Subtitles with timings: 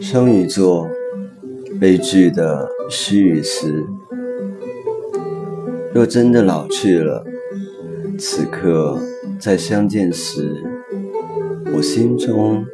[0.00, 0.88] 双鱼座，
[1.80, 3.84] 悲剧的虚与实。
[5.92, 7.24] 若真的老去了，
[8.18, 8.98] 此刻
[9.38, 10.62] 再相见时，
[11.74, 12.64] 我心中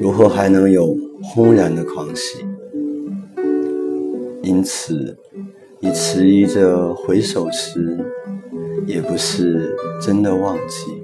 [0.00, 2.44] 如何还能有轰然的狂喜？
[4.42, 5.16] 因此，
[5.78, 7.98] 你迟疑着回首时，
[8.86, 11.01] 也不是真的忘记。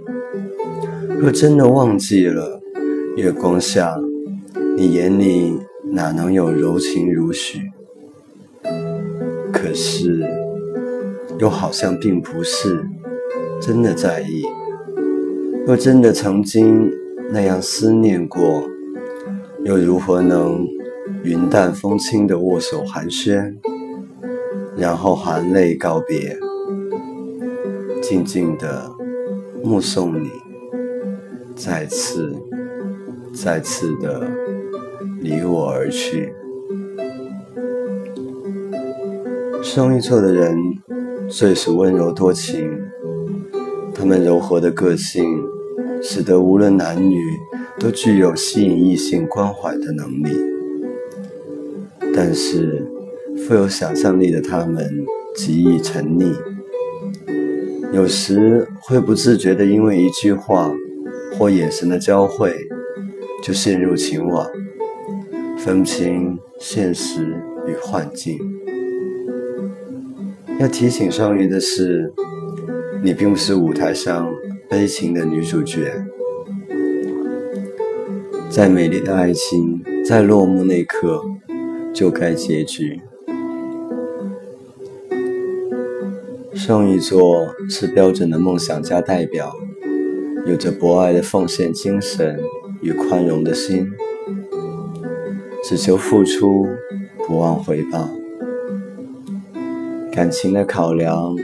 [1.21, 2.61] 若真的忘记了，
[3.17, 3.97] 月光下。
[4.77, 5.59] 你眼里
[5.91, 7.59] 哪能有柔情如许？
[9.53, 10.25] 可是，
[11.41, 12.87] 又好像并不是
[13.61, 14.45] 真的在意。
[15.67, 16.89] 若真的曾经
[17.33, 18.63] 那样思念过，
[19.65, 20.65] 又如何能
[21.25, 23.57] 云淡风轻的握手寒暄，
[24.77, 26.39] 然后含泪告别，
[28.01, 28.93] 静静的
[29.65, 30.31] 目送你
[31.59, 32.35] 再次、
[33.35, 34.27] 再次的。
[35.21, 36.33] 离我而去。
[39.61, 40.57] 双鱼座的人
[41.29, 42.71] 最是温柔多情，
[43.93, 45.43] 他们柔和的个性
[46.01, 47.21] 使得无论男女
[47.81, 50.31] 都具有吸引异性关怀的能力。
[52.15, 52.87] 但是，
[53.37, 54.89] 富有想象力的他们
[55.35, 56.33] 极易沉溺，
[57.93, 60.73] 有时会不自觉地因为一句话
[61.39, 62.53] 或眼神的交汇，
[63.45, 64.45] 就陷入情网。
[65.57, 67.37] 分不清现实
[67.67, 68.39] 与幻境。
[70.59, 72.13] 要提醒双鱼的是，
[73.05, 74.29] 你并不是舞台上
[74.69, 76.05] 悲情的女主角。
[78.51, 81.23] 再美丽的爱情，在落幕那刻
[81.93, 83.01] 就该结局。
[86.55, 89.55] 双鱼座是标准的梦想家代表，
[90.49, 92.41] 有着博爱的奉献精神
[92.81, 93.87] 与宽容的心。
[95.63, 96.67] 只求付出，
[97.27, 98.09] 不忘回报。
[100.11, 101.37] 感情的考量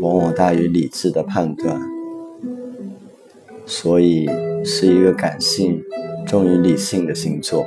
[0.00, 1.80] 往往大于理智的判断，
[3.64, 4.28] 所以
[4.62, 5.82] 是一个感性
[6.26, 7.64] 重于理性的星座。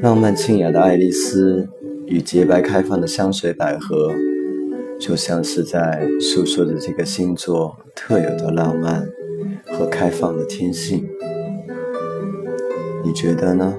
[0.00, 1.68] 浪漫清雅的爱丽丝
[2.06, 4.14] 与洁白开放的香水百合，
[4.98, 9.08] 就像是在诉说着这个星座特有的浪漫
[9.66, 11.08] 和开放的天性。
[13.04, 13.78] 你觉得呢？